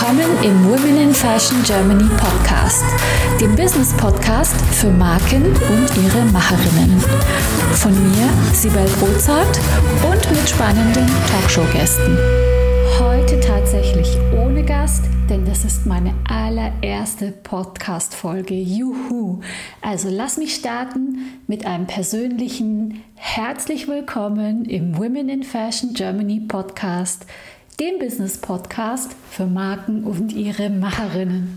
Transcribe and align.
willkommen 0.00 0.42
im 0.42 0.64
Women 0.64 0.96
in 0.96 1.14
Fashion 1.14 1.62
Germany 1.62 2.08
Podcast, 2.16 2.84
dem 3.38 3.54
Business 3.54 3.94
Podcast 3.98 4.56
für 4.72 4.90
Marken 4.90 5.44
und 5.44 5.88
ihre 6.02 6.24
Macherinnen. 6.32 6.98
Von 7.72 7.92
mir, 7.92 8.28
Sibel 8.54 8.86
Rozart 9.02 9.60
und 10.10 10.30
mit 10.30 10.48
spannenden 10.48 11.06
Talkshow-Gästen. 11.30 12.16
Heute 12.98 13.40
tatsächlich 13.40 14.16
ohne 14.34 14.64
Gast, 14.64 15.04
denn 15.28 15.44
das 15.44 15.66
ist 15.66 15.84
meine 15.84 16.14
allererste 16.26 17.32
Podcast-Folge. 17.32 18.54
Juhu! 18.54 19.40
Also 19.82 20.08
lass 20.10 20.38
mich 20.38 20.54
starten 20.54 21.40
mit 21.46 21.66
einem 21.66 21.86
persönlichen 21.86 23.02
Herzlich 23.16 23.86
willkommen 23.86 24.64
im 24.64 24.96
Women 24.96 25.28
in 25.28 25.42
Fashion 25.42 25.92
Germany 25.92 26.40
Podcast 26.40 27.26
dem 27.80 27.98
Business 27.98 28.36
Podcast 28.36 29.16
für 29.30 29.46
Marken 29.46 30.04
und 30.04 30.34
ihre 30.34 30.68
Macherinnen. 30.68 31.56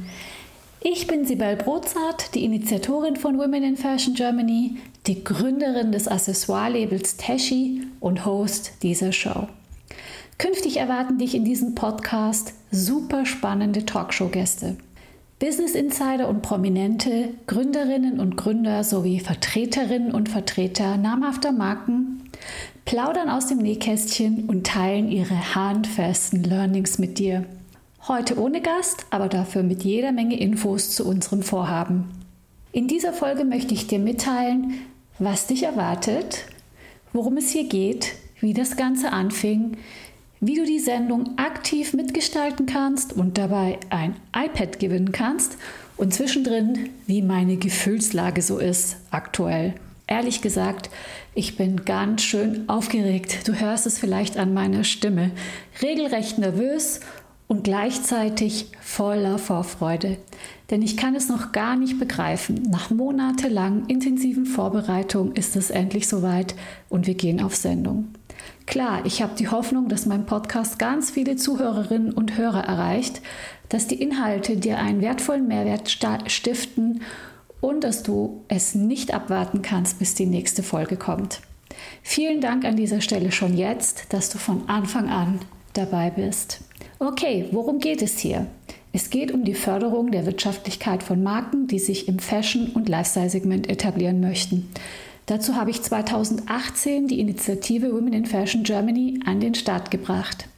Ich 0.80 1.06
bin 1.06 1.26
Sibel 1.26 1.58
Brozart, 1.58 2.34
die 2.34 2.46
Initiatorin 2.46 3.18
von 3.18 3.38
Women 3.38 3.64
in 3.64 3.76
Fashion 3.76 4.14
Germany, 4.14 4.78
die 5.06 5.26
Gründerin 5.26 5.92
des 5.92 6.08
Accessoire-Labels 6.08 7.18
Tashi 7.18 7.82
und 8.00 8.26
Host 8.26 8.72
dieser 8.84 9.12
Show. 9.12 9.50
Künftig 10.38 10.78
erwarten 10.78 11.18
dich 11.18 11.36
in 11.36 11.44
diesem 11.44 11.76
Podcast 11.76 12.54
super 12.72 13.26
spannende 13.26 13.86
Talkshow-Gäste. 13.86 14.78
Business 15.40 15.76
Insider 15.76 16.30
und 16.30 16.42
Prominente, 16.42 17.34
Gründerinnen 17.48 18.22
und 18.22 18.38
Gründer 18.38 18.86
sowie 18.86 19.20
Vertreterinnen 19.20 20.14
und 20.14 20.30
Vertreter 20.30 20.96
namhafter 20.96 21.52
Marken 21.52 22.24
plaudern 22.86 23.30
aus 23.30 23.48
dem 23.48 23.60
Nähkästchen 23.60 24.46
und 24.48 24.66
teilen 24.66 25.10
ihre 25.10 25.56
handfesten 25.56 26.44
Learnings 26.44 27.00
mit 27.00 27.20
dir. 27.20 27.46
Heute 28.08 28.38
ohne 28.38 28.62
Gast, 28.62 29.06
aber 29.10 29.30
dafür 29.30 29.64
mit 29.64 29.84
jeder 29.84 30.12
Menge 30.12 30.38
Infos 30.38 30.92
zu 30.92 31.06
unserem 31.06 31.42
Vorhaben. 31.42 32.10
In 32.74 32.88
dieser 32.88 33.14
Folge 33.14 33.46
möchte 33.46 33.74
ich 33.74 33.88
dir 33.88 34.00
mitteilen, 34.00 34.74
was 35.20 35.48
dich 35.48 35.64
erwartet, 35.64 36.46
worum 37.14 37.38
es 37.38 37.52
hier 37.52 37.66
geht, 37.66 38.14
wie 38.40 38.54
das 38.54 38.76
Ganze 38.76 39.12
anfing, 39.12 39.78
wie 40.42 40.56
du 40.56 40.66
die 40.66 40.80
Sendung 40.80 41.38
aktiv 41.38 41.94
mitgestalten 41.94 42.66
kannst 42.66 43.14
und 43.14 43.38
dabei 43.38 43.80
ein 43.90 44.16
iPad 44.36 44.80
gewinnen 44.80 45.14
kannst 45.14 45.58
und 45.96 46.14
zwischendrin, 46.14 46.90
wie 47.08 47.22
meine 47.22 47.56
Gefühlslage 47.56 48.42
so 48.42 48.58
ist 48.58 48.98
aktuell. 49.12 49.76
Ehrlich 50.14 50.42
gesagt, 50.42 50.92
ich 51.34 51.58
bin 51.58 51.86
ganz 51.86 52.22
schön 52.22 52.70
aufgeregt. 52.70 53.48
Du 53.48 53.56
hörst 53.56 53.88
es 53.88 53.98
vielleicht 53.98 54.38
an 54.38 54.54
meiner 54.54 54.84
Stimme. 54.84 55.32
Regelrecht 55.82 56.38
nervös 56.38 57.00
und 57.48 57.64
gleichzeitig 57.64 58.68
voller 58.80 59.40
Vorfreude. 59.40 60.20
Denn 60.70 60.84
ich 60.84 60.98
kann 60.98 61.16
es 61.16 61.30
noch 61.30 61.52
gar 61.52 61.76
nicht 61.76 61.98
begreifen. 61.98 62.62
Nach 62.70 62.92
monatelang 62.92 63.88
intensiven 63.88 64.46
Vorbereitung 64.46 65.32
ist 65.32 65.56
es 65.56 65.72
endlich 65.72 66.08
soweit 66.08 66.54
und 66.90 67.08
wir 67.08 67.16
gehen 67.16 67.42
auf 67.42 67.56
Sendung. 67.56 68.10
Klar, 68.68 69.08
ich 69.08 69.24
habe 69.24 69.34
die 69.36 69.48
Hoffnung, 69.48 69.90
dass 69.90 70.06
mein 70.06 70.28
Podcast 70.28 70.78
ganz 70.78 71.10
viele 71.10 71.38
Zuhörerinnen 71.38 72.14
und 72.14 72.38
Hörer 72.38 72.66
erreicht, 72.66 73.24
dass 73.70 73.88
die 73.88 74.00
Inhalte 74.00 74.58
dir 74.58 74.78
einen 74.78 75.02
wertvollen 75.02 75.48
Mehrwert 75.48 75.90
stiften 75.90 77.02
und 77.64 77.86
dass 77.86 78.04
du 78.04 78.42
es 78.50 78.76
nicht 78.76 79.14
abwarten 79.14 79.62
kannst, 79.62 79.98
bis 79.98 80.16
die 80.16 80.26
nächste 80.26 80.64
Folge 80.64 80.98
kommt. 80.98 81.40
Vielen 82.02 82.42
Dank 82.42 82.66
an 82.66 82.76
dieser 82.76 83.00
Stelle 83.00 83.32
schon 83.32 83.56
jetzt, 83.56 84.08
dass 84.10 84.30
du 84.30 84.38
von 84.38 84.68
Anfang 84.68 85.08
an 85.08 85.40
dabei 85.72 86.10
bist. 86.10 86.60
Okay, 87.00 87.46
worum 87.52 87.80
geht 87.80 88.02
es 88.02 88.20
hier? 88.20 88.48
Es 88.92 89.10
geht 89.10 89.32
um 89.32 89.46
die 89.46 89.54
Förderung 89.54 90.12
der 90.12 90.26
Wirtschaftlichkeit 90.26 91.04
von 91.04 91.24
Marken, 91.24 91.68
die 91.68 91.80
sich 91.80 92.10
im 92.10 92.20
Fashion- 92.20 92.72
und 92.74 92.90
Lifestyle-Segment 92.90 93.70
etablieren 93.70 94.20
möchten. 94.20 94.70
Dazu 95.26 95.56
habe 95.56 95.72
ich 95.72 95.82
2018 95.82 97.08
die 97.08 97.22
Initiative 97.22 97.94
Women 97.94 98.12
in 98.12 98.26
Fashion 98.26 98.64
Germany 98.64 99.22
an 99.26 99.40
den 99.40 99.56
Start 99.56 99.90
gebracht. 99.90 100.50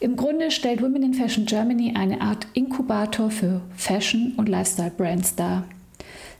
Im 0.00 0.16
Grunde 0.16 0.50
stellt 0.50 0.82
Women 0.82 1.02
in 1.02 1.14
Fashion 1.14 1.44
Germany 1.44 1.92
eine 1.96 2.22
Art 2.22 2.46
Inkubator 2.54 3.30
für 3.30 3.60
Fashion- 3.76 4.32
und 4.38 4.48
Lifestyle-Brands 4.48 5.36
dar. 5.36 5.64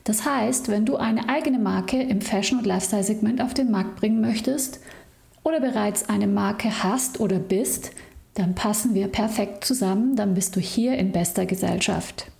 Das 0.06 0.24
heißt, 0.24 0.68
wenn 0.68 0.86
du 0.86 0.96
eine 0.96 1.28
eigene 1.28 1.58
Marke 1.58 2.00
im 2.00 2.20
Fashion- 2.20 2.58
und 2.58 2.64
Lifestyle-Segment 2.64 3.42
auf 3.42 3.54
den 3.54 3.72
Markt 3.72 3.96
bringen 3.96 4.20
möchtest 4.20 4.78
oder 5.42 5.58
bereits 5.58 6.08
eine 6.08 6.28
Marke 6.28 6.84
hast 6.84 7.18
oder 7.18 7.40
bist, 7.40 7.90
dann 8.34 8.54
passen 8.54 8.94
wir 8.94 9.08
perfekt 9.08 9.64
zusammen, 9.64 10.14
dann 10.14 10.34
bist 10.34 10.54
du 10.54 10.60
hier 10.60 10.96
in 10.96 11.10
bester 11.10 11.44
Gesellschaft. 11.44 12.30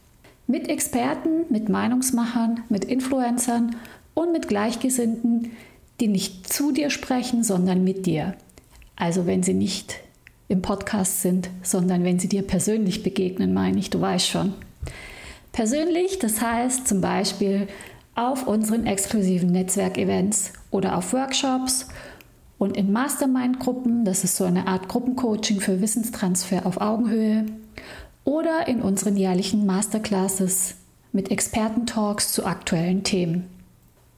Mit 0.47 0.69
Experten, 0.69 1.45
mit 1.51 1.69
Meinungsmachern, 1.69 2.61
mit 2.69 2.85
Influencern 2.85 3.75
und 4.15 4.31
mit 4.31 4.47
Gleichgesinnten, 4.47 5.51
die 5.99 6.07
nicht 6.07 6.53
zu 6.53 6.71
dir 6.71 6.91
sprechen, 6.91 7.43
sondern 7.43 7.83
mit 7.83 8.07
dir. 8.07 8.37
Also 8.95 9.27
wenn 9.27 9.43
sie 9.43 9.55
nicht 9.55 9.97
im 10.47 10.63
Podcast 10.63 11.21
sind, 11.21 11.51
sondern 11.65 12.05
wenn 12.05 12.21
sie 12.21 12.29
dir 12.29 12.43
persönlich 12.43 13.03
begegnen, 13.03 13.53
meine 13.53 13.81
ich, 13.81 13.91
du 13.91 14.01
weißt 14.01 14.29
schon. 14.29 14.55
Persönlich, 15.57 16.19
das 16.19 16.43
heißt 16.43 16.87
zum 16.87 17.01
Beispiel 17.01 17.67
auf 18.15 18.47
unseren 18.47 18.85
exklusiven 18.85 19.53
Netzwerkevents 19.53 20.53
oder 20.71 20.99
auf 20.99 21.15
Workshops 21.15 21.89
und 22.59 22.77
in 22.77 22.93
Mastermind-Gruppen, 22.93 24.05
das 24.05 24.23
ist 24.23 24.37
so 24.37 24.45
eine 24.45 24.67
Art 24.67 24.87
Gruppencoaching 24.87 25.61
für 25.61 25.81
Wissenstransfer 25.81 26.67
auf 26.67 26.83
Augenhöhe, 26.83 27.47
oder 28.25 28.69
in 28.69 28.83
unseren 28.83 29.17
jährlichen 29.17 29.65
Masterclasses 29.65 30.75
mit 31.13 31.31
Expertentalks 31.31 32.33
zu 32.33 32.45
aktuellen 32.45 33.03
Themen. 33.03 33.47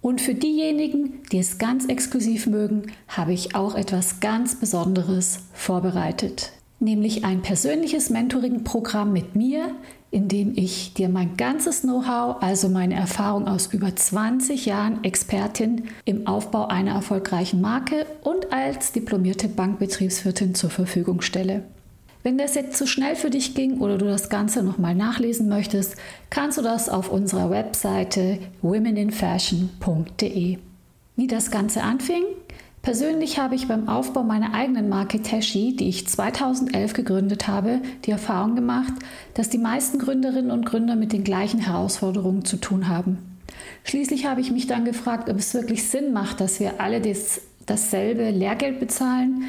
Und 0.01 0.21
für 0.21 0.35
diejenigen, 0.35 1.23
die 1.31 1.39
es 1.39 1.59
ganz 1.59 1.87
exklusiv 1.87 2.49
mögen, 2.49 2.91
habe 3.07 3.33
ich 3.33 3.55
auch 3.55 3.77
etwas 3.77 4.19
ganz 4.19 4.57
Besonderes 4.57 5.39
vorbereitet, 5.53 6.51
nämlich 6.81 7.25
ein 7.25 7.43
persönliches 7.43 8.11
Mentoring-Programm 8.11 9.13
mit 9.13 9.37
mir, 9.37 9.71
indem 10.11 10.53
ich 10.57 10.95
dir 10.95 11.09
mein 11.09 11.37
ganzes 11.37 11.83
Know-how, 11.83 12.43
also 12.43 12.69
meine 12.69 12.95
Erfahrung 12.95 13.47
aus 13.47 13.73
über 13.73 13.95
20 13.95 14.67
Jahren 14.67 15.05
Expertin 15.05 15.85
im 16.05 16.27
Aufbau 16.27 16.69
einer 16.69 16.93
erfolgreichen 16.93 17.61
Marke 17.61 18.07
und 18.23 18.53
als 18.53 18.93
diplomierte 18.93 19.49
Bankbetriebswirtin 19.49 20.55
zur 20.55 20.71
Verfügung 20.71 21.21
stelle. 21.21 21.65
Wenn 22.23 22.39
das 22.39 22.55
jetzt 22.55 22.77
zu 22.77 22.87
schnell 22.87 23.17
für 23.17 23.31
dich 23.31 23.55
ging 23.55 23.79
oder 23.79 23.97
du 23.97 24.07
das 24.07 24.29
Ganze 24.29 24.63
nochmal 24.63 24.95
nachlesen 24.95 25.49
möchtest, 25.49 25.97
kannst 26.31 26.59
du 26.59 26.63
das 26.63 26.89
auf 26.89 27.11
unserer 27.11 27.51
Webseite 27.51 28.39
womeninfashion.de. 28.61 30.59
Wie 31.17 31.27
das 31.27 31.51
Ganze 31.51 31.83
anfing? 31.83 32.23
Persönlich 32.89 33.39
habe 33.39 33.55
ich 33.55 33.69
beim 33.69 33.87
Aufbau 33.87 34.23
meiner 34.23 34.55
eigenen 34.55 34.89
Marke 34.89 35.21
Tashi, 35.21 35.77
die 35.77 35.91
ich 35.91 36.09
2011 36.09 36.95
gegründet 36.95 37.47
habe, 37.47 37.83
die 38.07 38.11
Erfahrung 38.11 38.55
gemacht, 38.55 38.95
dass 39.35 39.51
die 39.51 39.59
meisten 39.59 39.99
Gründerinnen 39.99 40.51
und 40.51 40.65
Gründer 40.65 40.97
mit 40.97 41.13
den 41.13 41.23
gleichen 41.23 41.61
Herausforderungen 41.61 42.47
zu 42.47 42.57
tun 42.57 42.89
haben. 42.89 43.19
Schließlich 43.85 44.25
habe 44.25 44.41
ich 44.41 44.53
mich 44.53 44.69
dann 44.69 44.87
gefragt, 44.87 45.29
ob 45.29 45.37
es 45.37 45.53
wirklich 45.53 45.87
Sinn 45.87 46.15
macht, 46.15 46.41
dass 46.41 46.61
wir 46.61 46.81
alle 46.81 47.03
das, 47.03 47.43
dasselbe 47.67 48.31
Lehrgeld 48.31 48.81
bezahlen 48.81 49.45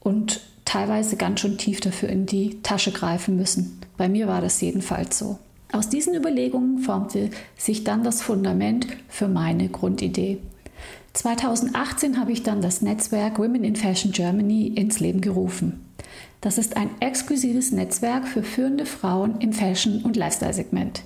und 0.00 0.42
teilweise 0.66 1.16
ganz 1.16 1.40
schön 1.40 1.56
tief 1.56 1.80
dafür 1.80 2.10
in 2.10 2.26
die 2.26 2.60
Tasche 2.60 2.92
greifen 2.92 3.36
müssen. 3.36 3.80
Bei 3.96 4.10
mir 4.10 4.28
war 4.28 4.42
das 4.42 4.60
jedenfalls 4.60 5.18
so. 5.18 5.38
Aus 5.72 5.88
diesen 5.88 6.14
Überlegungen 6.14 6.80
formte 6.80 7.30
sich 7.56 7.82
dann 7.82 8.04
das 8.04 8.20
Fundament 8.20 8.88
für 9.08 9.26
meine 9.26 9.70
Grundidee. 9.70 10.36
2018 11.14 12.18
habe 12.18 12.32
ich 12.32 12.42
dann 12.42 12.60
das 12.60 12.82
Netzwerk 12.82 13.38
Women 13.38 13.64
in 13.64 13.76
Fashion 13.76 14.12
Germany 14.12 14.66
ins 14.66 15.00
Leben 15.00 15.20
gerufen. 15.20 15.84
Das 16.40 16.58
ist 16.58 16.76
ein 16.76 16.90
exklusives 17.00 17.72
Netzwerk 17.72 18.26
für 18.26 18.42
führende 18.42 18.84
Frauen 18.84 19.40
im 19.40 19.52
Fashion- 19.52 20.02
und 20.02 20.16
Lifestyle-Segment. 20.16 21.02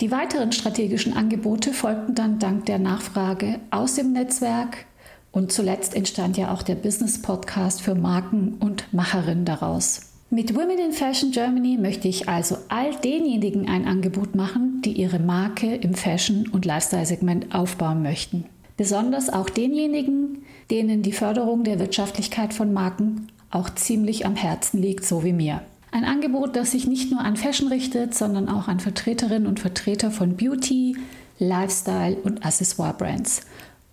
Die 0.00 0.10
weiteren 0.10 0.52
strategischen 0.52 1.12
Angebote 1.12 1.72
folgten 1.72 2.14
dann 2.14 2.38
dank 2.38 2.66
der 2.66 2.78
Nachfrage 2.78 3.60
aus 3.70 3.94
dem 3.94 4.12
Netzwerk 4.12 4.86
und 5.32 5.52
zuletzt 5.52 5.94
entstand 5.94 6.36
ja 6.36 6.52
auch 6.52 6.62
der 6.62 6.74
Business 6.74 7.22
Podcast 7.22 7.82
für 7.82 7.94
Marken 7.94 8.56
und 8.60 8.92
Macherinnen 8.92 9.44
daraus. 9.44 10.00
Mit 10.30 10.54
Women 10.54 10.78
in 10.78 10.92
Fashion 10.92 11.32
Germany 11.32 11.76
möchte 11.76 12.08
ich 12.08 12.28
also 12.28 12.56
all 12.68 12.94
denjenigen 12.96 13.68
ein 13.68 13.86
Angebot 13.86 14.34
machen, 14.34 14.80
die 14.84 14.92
ihre 14.92 15.18
Marke 15.18 15.74
im 15.74 15.94
Fashion- 15.94 16.48
und 16.48 16.64
Lifestyle-Segment 16.64 17.54
aufbauen 17.54 18.02
möchten. 18.02 18.44
Besonders 18.80 19.28
auch 19.28 19.50
denjenigen, 19.50 20.46
denen 20.70 21.02
die 21.02 21.12
Förderung 21.12 21.64
der 21.64 21.78
Wirtschaftlichkeit 21.78 22.54
von 22.54 22.72
Marken 22.72 23.26
auch 23.50 23.68
ziemlich 23.68 24.24
am 24.24 24.36
Herzen 24.36 24.80
liegt, 24.80 25.04
so 25.04 25.22
wie 25.22 25.34
mir. 25.34 25.60
Ein 25.90 26.04
Angebot, 26.04 26.56
das 26.56 26.70
sich 26.70 26.86
nicht 26.86 27.10
nur 27.10 27.20
an 27.20 27.36
Fashion 27.36 27.68
richtet, 27.68 28.14
sondern 28.14 28.48
auch 28.48 28.68
an 28.68 28.80
Vertreterinnen 28.80 29.46
und 29.46 29.60
Vertreter 29.60 30.10
von 30.10 30.34
Beauty, 30.34 30.96
Lifestyle 31.38 32.16
und 32.24 32.42
Accessoire-Brands 32.46 33.42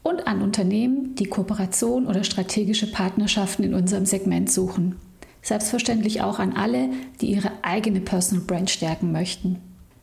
und 0.03 0.25
an 0.25 0.41
Unternehmen, 0.41 1.15
die 1.15 1.25
Kooperation 1.25 2.07
oder 2.07 2.23
strategische 2.23 2.89
Partnerschaften 2.89 3.63
in 3.63 3.73
unserem 3.73 4.05
Segment 4.05 4.49
suchen. 4.49 4.95
Selbstverständlich 5.41 6.21
auch 6.21 6.39
an 6.39 6.53
alle, 6.53 6.91
die 7.19 7.31
ihre 7.31 7.51
eigene 7.61 7.99
Personal 7.99 8.45
Brand 8.45 8.69
stärken 8.69 9.11
möchten. 9.11 9.57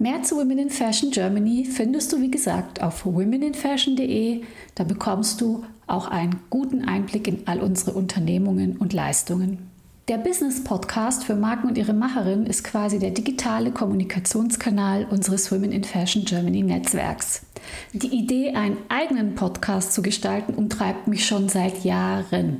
Mehr 0.04 0.22
zu 0.22 0.36
Women 0.36 0.58
in 0.58 0.68
Fashion 0.68 1.12
Germany 1.12 1.64
findest 1.64 2.12
du, 2.12 2.20
wie 2.20 2.30
gesagt, 2.30 2.82
auf 2.82 3.06
womeninfashion.de. 3.06 4.42
Da 4.74 4.84
bekommst 4.84 5.40
du 5.40 5.64
auch 5.86 6.08
einen 6.08 6.40
guten 6.50 6.84
Einblick 6.84 7.26
in 7.26 7.46
all 7.46 7.60
unsere 7.60 7.92
Unternehmungen 7.92 8.76
und 8.76 8.92
Leistungen. 8.92 9.70
Der 10.08 10.18
Business 10.18 10.62
Podcast 10.62 11.24
für 11.24 11.34
Marken 11.34 11.68
und 11.68 11.78
ihre 11.78 11.94
Macherin 11.94 12.44
ist 12.44 12.64
quasi 12.64 12.98
der 12.98 13.12
digitale 13.12 13.70
Kommunikationskanal 13.70 15.06
unseres 15.06 15.50
Women 15.50 15.72
in 15.72 15.84
Fashion 15.84 16.26
Germany 16.26 16.62
Netzwerks. 16.62 17.46
Die 17.94 18.14
Idee, 18.14 18.52
einen 18.52 18.76
eigenen 18.90 19.34
Podcast 19.36 19.94
zu 19.94 20.02
gestalten, 20.02 20.52
umtreibt 20.52 21.08
mich 21.08 21.24
schon 21.24 21.48
seit 21.48 21.82
Jahren. 21.82 22.58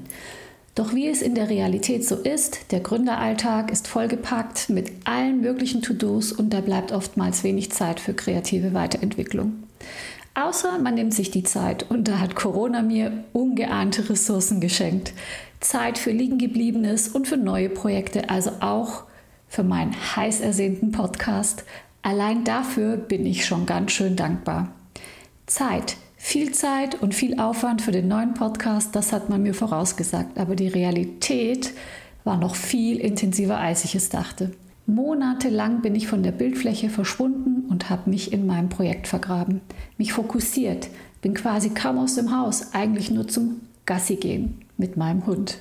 Doch 0.75 0.93
wie 0.93 1.09
es 1.09 1.23
in 1.23 1.37
der 1.37 1.51
Realität 1.51 2.07
so 2.07 2.17
ist, 2.17 2.73
der 2.73 2.81
Gründeralltag 2.81 3.71
ist 3.71 3.87
vollgepackt 3.87 4.71
mit 4.71 4.91
allen 5.05 5.41
möglichen 5.41 5.83
To-Dos 5.83 6.33
und 6.33 6.53
da 6.53 6.61
bleibt 6.61 6.91
oftmals 6.91 7.45
wenig 7.45 7.71
Zeit 7.71 8.01
für 8.01 8.13
kreative 8.13 8.75
Weiterentwicklung. 8.75 9.63
Außer 10.35 10.79
man 10.79 10.95
nimmt 10.95 11.15
sich 11.15 11.31
die 11.31 11.45
Zeit 11.45 11.89
und 11.89 12.09
da 12.09 12.19
hat 12.19 12.35
Corona 12.35 12.83
mir 12.83 13.25
ungeahnte 13.33 14.11
Ressourcen 14.11 14.61
geschenkt. 14.61 15.13
Zeit 15.61 15.97
für 15.97 16.11
Liegengebliebenes 16.11 17.09
und 17.09 17.29
für 17.29 17.37
neue 17.37 17.69
Projekte, 17.69 18.29
also 18.29 18.51
auch 18.59 19.05
für 19.47 19.63
meinen 19.63 19.95
heiß 19.95 20.41
ersehnten 20.41 20.91
Podcast. 20.91 21.63
Allein 22.03 22.43
dafür 22.43 22.97
bin 22.97 23.25
ich 23.27 23.47
schon 23.47 23.65
ganz 23.65 23.93
schön 23.93 24.17
dankbar. 24.17 24.73
Zeit, 25.47 25.97
viel 26.25 26.53
Zeit 26.53 27.03
und 27.03 27.15
viel 27.15 27.39
Aufwand 27.39 27.83
für 27.83 27.93
den 27.93 28.09
neuen 28.09 28.33
Podcast, 28.33 28.97
das 28.97 29.13
hat 29.13 29.29
man 29.29 29.43
mir 29.43 29.53
vorausgesagt, 29.53 30.39
aber 30.39 30.57
die 30.57 30.69
Realität 30.69 31.75
war 32.25 32.39
noch 32.39 32.55
viel 32.55 32.99
intensiver, 32.99 33.59
als 33.59 33.85
ich 33.85 33.95
es 33.95 34.09
dachte. 34.09 34.51
Monatelang 34.87 35.83
bin 35.83 35.95
ich 35.95 36.09
von 36.09 36.23
der 36.23 36.33
Bildfläche 36.33 36.89
verschwunden 36.89 37.69
und 37.69 37.91
habe 37.91 38.09
mich 38.09 38.33
in 38.33 38.47
meinem 38.47 38.71
Projekt 38.71 39.07
vergraben. 39.07 39.61
Mich 39.99 40.15
fokussiert, 40.15 40.89
bin 41.21 41.35
quasi 41.35 41.71
kaum 41.71 41.99
aus 41.99 42.15
dem 42.15 42.35
Haus, 42.35 42.73
eigentlich 42.73 43.11
nur 43.11 43.29
zum 43.29 43.61
Gassi 43.85 44.17
gehen 44.17 44.63
mit 44.79 44.97
meinem 44.97 45.27
Hund. 45.27 45.59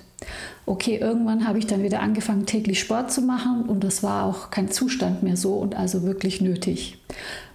Okay, 0.66 0.95
irgendwann 0.95 1.45
habe 1.45 1.59
ich 1.59 1.68
dann 1.68 1.83
wieder 1.83 2.00
angefangen, 2.00 2.45
täglich 2.45 2.80
Sport 2.80 3.12
zu 3.12 3.21
machen 3.21 3.63
und 3.63 3.83
das 3.83 4.01
war 4.01 4.24
auch 4.24 4.50
kein 4.50 4.71
Zustand 4.71 5.24
mehr 5.24 5.36
so 5.36 5.56
und 5.56 5.75
also 5.75 6.04
wirklich 6.04 6.39
nötig. 6.39 7.00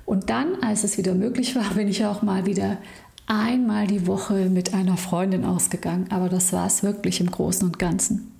Und 0.08 0.30
dann, 0.30 0.62
als 0.62 0.84
es 0.84 0.96
wieder 0.96 1.12
möglich 1.12 1.54
war, 1.54 1.64
bin 1.74 1.86
ich 1.86 2.06
auch 2.06 2.22
mal 2.22 2.46
wieder 2.46 2.78
einmal 3.26 3.86
die 3.86 4.06
Woche 4.06 4.48
mit 4.48 4.72
einer 4.72 4.96
Freundin 4.96 5.44
ausgegangen, 5.44 6.06
aber 6.08 6.30
das 6.30 6.50
war 6.54 6.66
es 6.66 6.82
wirklich 6.82 7.20
im 7.20 7.30
Großen 7.30 7.68
und 7.68 7.78
Ganzen. 7.78 8.32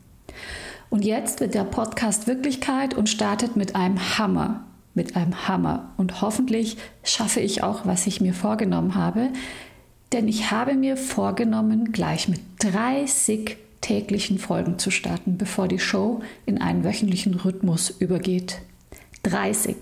Und 0.89 1.05
jetzt 1.05 1.41
wird 1.41 1.53
der 1.53 1.65
Podcast 1.65 2.27
Wirklichkeit 2.27 2.95
und 2.95 3.11
startet 3.11 3.55
mit 3.57 3.77
einem 3.77 4.17
Hammer. 4.17 4.65
Mit 4.95 5.15
einem 5.15 5.47
Hammer. 5.47 5.91
Und 5.99 6.23
hoffentlich 6.23 6.79
schaffe 7.05 7.41
ich 7.41 7.63
auch, 7.63 7.85
was 7.85 8.07
ich 8.07 8.23
mir 8.23 8.33
vorgenommen 8.33 8.95
habe. 8.95 9.29
Denn 10.13 10.27
ich 10.27 10.51
habe 10.51 10.73
mir 10.73 10.97
vorgenommen, 10.97 11.93
gleich 11.93 12.31
mit 12.31 12.41
30 12.61 13.59
täglichen 13.83 14.39
Folgen 14.39 14.79
zu 14.79 14.91
starten, 14.91 15.37
bevor 15.37 15.69
die 15.69 15.79
Show 15.79 16.23
in 16.47 16.63
einen 16.63 16.83
wöchentlichen 16.83 17.35
Rhythmus 17.35 17.91
übergeht. 17.91 18.63
30. 19.25 19.77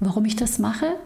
Warum 0.00 0.24
ich 0.24 0.36
das 0.36 0.58
mache? 0.58 0.96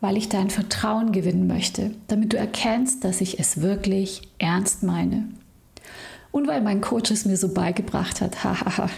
Weil 0.00 0.16
ich 0.16 0.28
dein 0.28 0.50
Vertrauen 0.50 1.12
gewinnen 1.12 1.46
möchte, 1.46 1.92
damit 2.08 2.32
du 2.32 2.36
erkennst, 2.36 3.04
dass 3.04 3.20
ich 3.20 3.38
es 3.38 3.60
wirklich 3.60 4.22
ernst 4.38 4.82
meine. 4.82 5.28
Und 6.32 6.46
weil 6.46 6.60
mein 6.60 6.82
Coach 6.82 7.10
es 7.10 7.24
mir 7.24 7.36
so 7.36 7.54
beigebracht 7.54 8.20
hat, 8.20 8.44
hahaha. 8.44 8.90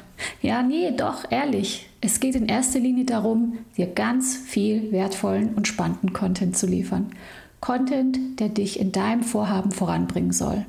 ja, 0.42 0.62
nee, 0.62 0.90
doch, 0.96 1.30
ehrlich. 1.30 1.88
Es 2.00 2.20
geht 2.20 2.34
in 2.34 2.46
erster 2.46 2.80
Linie 2.80 3.04
darum, 3.04 3.58
dir 3.76 3.86
ganz 3.86 4.36
viel 4.36 4.92
wertvollen 4.92 5.54
und 5.54 5.68
spannenden 5.68 6.12
Content 6.12 6.56
zu 6.56 6.66
liefern. 6.66 7.12
Content, 7.60 8.40
der 8.40 8.48
dich 8.48 8.78
in 8.78 8.92
deinem 8.92 9.22
Vorhaben 9.22 9.72
voranbringen 9.72 10.32
soll. 10.32 10.64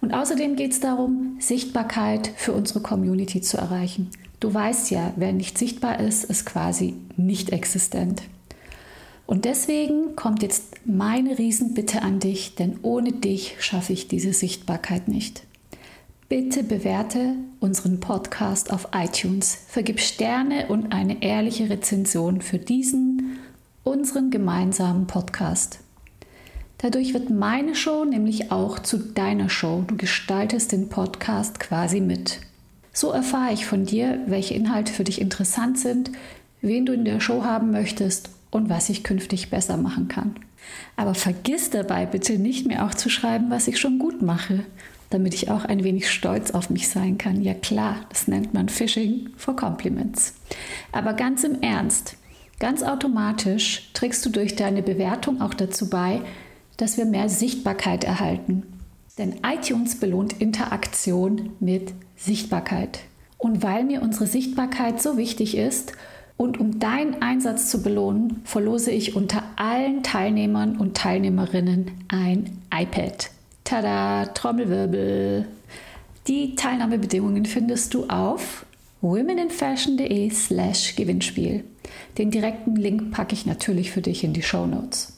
Und 0.00 0.14
außerdem 0.14 0.56
geht 0.56 0.72
es 0.72 0.80
darum, 0.80 1.36
Sichtbarkeit 1.38 2.30
für 2.36 2.52
unsere 2.52 2.80
Community 2.80 3.40
zu 3.40 3.56
erreichen. 3.56 4.10
Du 4.40 4.52
weißt 4.52 4.90
ja, 4.90 5.12
wer 5.16 5.32
nicht 5.32 5.56
sichtbar 5.56 6.00
ist, 6.00 6.24
ist 6.24 6.44
quasi 6.44 6.94
nicht 7.16 7.50
existent. 7.50 8.22
Und 9.26 9.44
deswegen 9.44 10.14
kommt 10.14 10.42
jetzt 10.42 10.74
meine 10.84 11.38
Riesenbitte 11.38 12.02
an 12.02 12.20
dich, 12.20 12.54
denn 12.54 12.78
ohne 12.82 13.12
dich 13.12 13.56
schaffe 13.58 13.92
ich 13.92 14.08
diese 14.08 14.32
Sichtbarkeit 14.32 15.08
nicht. 15.08 15.42
Bitte 16.28 16.62
bewerte 16.62 17.34
unseren 17.60 18.00
Podcast 18.00 18.72
auf 18.72 18.88
iTunes, 18.94 19.56
vergib 19.68 20.00
Sterne 20.00 20.66
und 20.68 20.92
eine 20.92 21.22
ehrliche 21.22 21.70
Rezension 21.70 22.40
für 22.40 22.58
diesen, 22.58 23.38
unseren 23.84 24.30
gemeinsamen 24.30 25.06
Podcast. 25.06 25.80
Dadurch 26.78 27.14
wird 27.14 27.30
meine 27.30 27.74
Show 27.74 28.04
nämlich 28.04 28.52
auch 28.52 28.80
zu 28.80 28.98
deiner 28.98 29.48
Show. 29.48 29.84
Du 29.86 29.96
gestaltest 29.96 30.72
den 30.72 30.88
Podcast 30.88 31.58
quasi 31.58 32.00
mit. 32.00 32.40
So 32.96 33.10
erfahre 33.10 33.52
ich 33.52 33.66
von 33.66 33.84
dir, 33.84 34.20
welche 34.26 34.54
Inhalte 34.54 34.90
für 34.90 35.04
dich 35.04 35.20
interessant 35.20 35.78
sind, 35.78 36.10
wen 36.62 36.86
du 36.86 36.94
in 36.94 37.04
der 37.04 37.20
Show 37.20 37.44
haben 37.44 37.70
möchtest 37.70 38.30
und 38.50 38.70
was 38.70 38.88
ich 38.88 39.04
künftig 39.04 39.50
besser 39.50 39.76
machen 39.76 40.08
kann. 40.08 40.36
Aber 40.96 41.14
vergiss 41.14 41.68
dabei 41.68 42.06
bitte 42.06 42.38
nicht 42.38 42.66
mir 42.66 42.86
auch 42.86 42.94
zu 42.94 43.10
schreiben, 43.10 43.50
was 43.50 43.68
ich 43.68 43.78
schon 43.78 43.98
gut 43.98 44.22
mache 44.22 44.64
damit 45.10 45.34
ich 45.34 45.50
auch 45.50 45.64
ein 45.64 45.84
wenig 45.84 46.10
stolz 46.10 46.50
auf 46.50 46.70
mich 46.70 46.88
sein 46.88 47.18
kann. 47.18 47.42
Ja 47.42 47.54
klar, 47.54 47.96
das 48.08 48.28
nennt 48.28 48.54
man 48.54 48.68
Phishing 48.68 49.30
for 49.36 49.54
Compliments. 49.54 50.34
Aber 50.92 51.12
ganz 51.12 51.44
im 51.44 51.62
Ernst, 51.62 52.16
ganz 52.58 52.82
automatisch 52.82 53.90
trägst 53.94 54.24
du 54.26 54.30
durch 54.30 54.56
deine 54.56 54.82
Bewertung 54.82 55.40
auch 55.40 55.54
dazu 55.54 55.88
bei, 55.88 56.22
dass 56.76 56.96
wir 56.96 57.04
mehr 57.04 57.28
Sichtbarkeit 57.28 58.04
erhalten. 58.04 58.64
Denn 59.18 59.40
iTunes 59.44 59.98
belohnt 59.98 60.40
Interaktion 60.40 61.52
mit 61.60 61.94
Sichtbarkeit. 62.16 63.00
Und 63.38 63.62
weil 63.62 63.84
mir 63.84 64.02
unsere 64.02 64.26
Sichtbarkeit 64.26 65.00
so 65.00 65.16
wichtig 65.16 65.56
ist 65.56 65.92
und 66.36 66.60
um 66.60 66.78
deinen 66.78 67.22
Einsatz 67.22 67.70
zu 67.70 67.82
belohnen, 67.82 68.42
verlose 68.44 68.90
ich 68.90 69.16
unter 69.16 69.42
allen 69.56 70.02
Teilnehmern 70.02 70.76
und 70.76 70.96
Teilnehmerinnen 70.96 71.90
ein 72.08 72.58
iPad. 72.74 73.30
Tada, 73.64 74.26
Trommelwirbel. 74.26 75.46
Die 76.28 76.54
Teilnahmebedingungen 76.54 77.46
findest 77.46 77.94
du 77.94 78.06
auf 78.08 78.66
womeninfashion.de 79.00 80.30
slash 80.30 80.96
Gewinnspiel. 80.96 81.64
Den 82.18 82.30
direkten 82.30 82.76
Link 82.76 83.12
packe 83.12 83.34
ich 83.34 83.46
natürlich 83.46 83.90
für 83.90 84.02
dich 84.02 84.24
in 84.24 84.32
die 84.32 84.42
Show 84.42 84.66
Notes. 84.66 85.14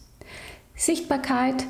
Sichtbarkeit, 0.74 1.64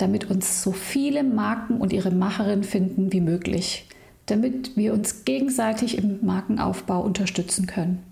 damit 0.00 0.30
uns 0.30 0.62
so 0.62 0.72
viele 0.72 1.22
Marken 1.22 1.78
und 1.78 1.92
ihre 1.92 2.10
Macherin 2.10 2.64
finden 2.64 3.12
wie 3.12 3.20
möglich, 3.20 3.86
damit 4.26 4.76
wir 4.76 4.94
uns 4.94 5.24
gegenseitig 5.24 5.98
im 5.98 6.18
Markenaufbau 6.22 7.00
unterstützen 7.00 7.66
können. 7.66 8.02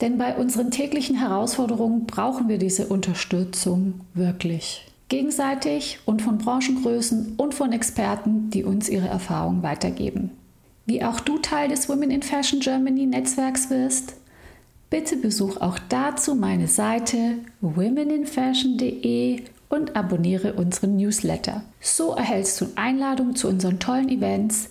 Denn 0.00 0.18
bei 0.18 0.36
unseren 0.36 0.70
täglichen 0.70 1.16
Herausforderungen 1.16 2.06
brauchen 2.06 2.48
wir 2.48 2.58
diese 2.58 2.86
Unterstützung 2.86 4.00
wirklich 4.14 4.86
gegenseitig 5.12 5.98
und 6.06 6.22
von 6.22 6.38
Branchengrößen 6.38 7.34
und 7.36 7.54
von 7.54 7.70
Experten, 7.72 8.48
die 8.48 8.64
uns 8.64 8.88
ihre 8.88 9.08
Erfahrungen 9.08 9.62
weitergeben. 9.62 10.30
Wie 10.86 11.04
auch 11.04 11.20
du 11.20 11.36
Teil 11.36 11.68
des 11.68 11.90
Women 11.90 12.10
in 12.10 12.22
Fashion 12.22 12.60
Germany 12.60 13.04
Netzwerks 13.04 13.68
wirst, 13.68 14.14
bitte 14.88 15.18
besuch 15.18 15.58
auch 15.58 15.78
dazu 15.90 16.34
meine 16.34 16.66
Seite 16.66 17.36
womeninfashion.de 17.60 19.42
und 19.72 19.96
abonniere 19.96 20.52
unseren 20.52 20.98
Newsletter. 20.98 21.62
So 21.80 22.14
erhältst 22.14 22.60
du 22.60 22.66
Einladungen 22.74 23.34
zu 23.34 23.48
unseren 23.48 23.78
tollen 23.78 24.10
Events 24.10 24.68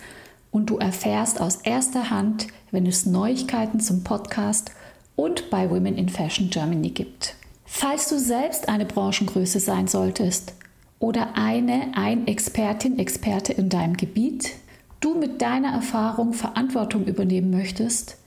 und 0.51 0.69
du 0.69 0.77
erfährst 0.77 1.41
aus 1.41 1.55
erster 1.63 2.11
Hand, 2.11 2.45
wenn 2.69 2.85
es 2.85 3.07
Neuigkeiten 3.07 3.79
zum 3.79 4.03
Podcast 4.03 4.69
und 5.15 5.49
bei 5.49 5.71
Women 5.71 5.97
in 5.97 6.07
Fashion 6.07 6.51
Germany 6.51 6.91
gibt. 6.91 7.33
Falls 7.65 8.09
du 8.09 8.19
selbst 8.19 8.69
eine 8.69 8.85
Branchengröße 8.85 9.59
sein 9.59 9.87
solltest 9.87 10.53
oder 10.99 11.35
eine, 11.35 11.93
ein 11.95 12.27
Expertin, 12.27 12.99
Experte 12.99 13.53
in 13.53 13.69
deinem 13.69 13.97
Gebiet, 13.97 14.51
du 14.99 15.15
mit 15.15 15.41
deiner 15.41 15.73
Erfahrung 15.73 16.33
Verantwortung 16.33 17.05
übernehmen 17.05 17.49
möchtest, 17.49 18.17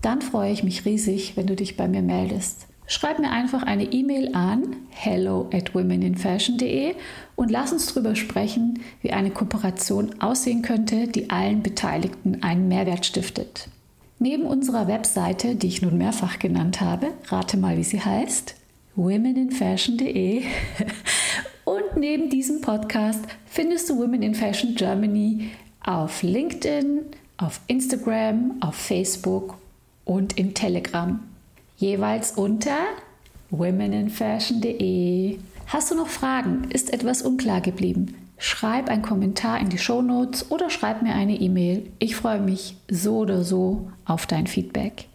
dann 0.00 0.22
freue 0.22 0.52
ich 0.52 0.62
mich 0.62 0.84
riesig, 0.84 1.36
wenn 1.36 1.48
du 1.48 1.56
dich 1.56 1.76
bei 1.76 1.88
mir 1.88 2.02
meldest. 2.02 2.68
Schreib 2.90 3.20
mir 3.20 3.30
einfach 3.30 3.62
eine 3.62 3.84
E-Mail 3.84 4.34
an 4.34 4.74
hello 4.90 5.48
at 5.52 5.76
womeninfashion.de 5.76 6.96
und 7.36 7.48
lass 7.48 7.72
uns 7.72 7.86
darüber 7.86 8.16
sprechen, 8.16 8.80
wie 9.00 9.12
eine 9.12 9.30
Kooperation 9.30 10.20
aussehen 10.20 10.62
könnte, 10.62 11.06
die 11.06 11.30
allen 11.30 11.62
Beteiligten 11.62 12.42
einen 12.42 12.66
Mehrwert 12.66 13.06
stiftet. 13.06 13.68
Neben 14.18 14.42
unserer 14.42 14.88
Webseite, 14.88 15.54
die 15.54 15.68
ich 15.68 15.82
nun 15.82 15.98
mehrfach 15.98 16.40
genannt 16.40 16.80
habe, 16.80 17.12
rate 17.28 17.58
mal, 17.58 17.76
wie 17.78 17.84
sie 17.84 18.00
heißt, 18.00 18.56
womeninfashion.de. 18.96 20.42
Und 21.64 21.96
neben 21.96 22.28
diesem 22.28 22.60
Podcast 22.60 23.24
findest 23.46 23.88
du 23.88 23.98
Women 23.98 24.22
in 24.22 24.34
Fashion 24.34 24.74
Germany 24.74 25.50
auf 25.84 26.24
LinkedIn, 26.24 27.02
auf 27.36 27.60
Instagram, 27.68 28.56
auf 28.60 28.74
Facebook 28.74 29.58
und 30.04 30.36
in 30.36 30.54
Telegram. 30.54 31.20
Jeweils 31.80 32.32
unter 32.32 32.76
womeninfashion.de. 33.48 35.38
Hast 35.66 35.90
du 35.90 35.94
noch 35.94 36.08
Fragen? 36.08 36.70
Ist 36.70 36.92
etwas 36.92 37.22
unklar 37.22 37.62
geblieben? 37.62 38.16
Schreib 38.36 38.90
einen 38.90 39.00
Kommentar 39.00 39.58
in 39.60 39.70
die 39.70 39.78
Show 39.78 40.02
Notes 40.02 40.50
oder 40.50 40.68
schreib 40.68 41.00
mir 41.00 41.14
eine 41.14 41.40
E-Mail. 41.40 41.90
Ich 41.98 42.16
freue 42.16 42.40
mich 42.40 42.76
so 42.90 43.16
oder 43.20 43.44
so 43.44 43.90
auf 44.04 44.26
dein 44.26 44.46
Feedback. 44.46 45.06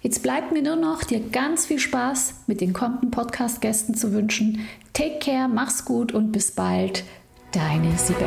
Jetzt 0.00 0.22
bleibt 0.22 0.52
mir 0.52 0.62
nur 0.62 0.76
noch, 0.76 1.02
dir 1.02 1.18
ganz 1.18 1.66
viel 1.66 1.80
Spaß 1.80 2.44
mit 2.46 2.60
den 2.60 2.72
kommenden 2.72 3.10
Podcast-Gästen 3.10 3.96
zu 3.96 4.12
wünschen. 4.12 4.60
Take 4.92 5.18
care, 5.18 5.48
mach's 5.48 5.84
gut 5.84 6.12
und 6.12 6.30
bis 6.30 6.52
bald. 6.52 7.02
Deine 7.50 7.98
Sibel. 7.98 8.26